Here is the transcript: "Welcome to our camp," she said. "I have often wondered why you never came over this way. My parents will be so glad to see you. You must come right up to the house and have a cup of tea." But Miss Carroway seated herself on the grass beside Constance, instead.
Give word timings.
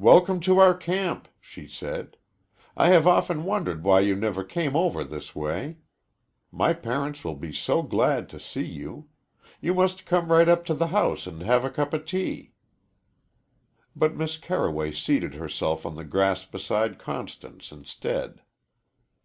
"Welcome 0.00 0.40
to 0.40 0.58
our 0.58 0.74
camp," 0.74 1.28
she 1.38 1.68
said. 1.68 2.16
"I 2.76 2.88
have 2.88 3.06
often 3.06 3.44
wondered 3.44 3.84
why 3.84 4.00
you 4.00 4.16
never 4.16 4.42
came 4.42 4.74
over 4.74 5.04
this 5.04 5.36
way. 5.36 5.76
My 6.50 6.72
parents 6.72 7.22
will 7.22 7.36
be 7.36 7.52
so 7.52 7.80
glad 7.80 8.28
to 8.30 8.40
see 8.40 8.64
you. 8.66 9.06
You 9.60 9.72
must 9.72 10.04
come 10.04 10.32
right 10.32 10.48
up 10.48 10.64
to 10.64 10.74
the 10.74 10.88
house 10.88 11.28
and 11.28 11.42
have 11.42 11.64
a 11.64 11.70
cup 11.70 11.94
of 11.94 12.04
tea." 12.06 12.54
But 13.94 14.16
Miss 14.16 14.36
Carroway 14.36 14.90
seated 14.90 15.34
herself 15.34 15.86
on 15.86 15.94
the 15.94 16.02
grass 16.02 16.44
beside 16.44 16.98
Constance, 16.98 17.70
instead. 17.70 18.42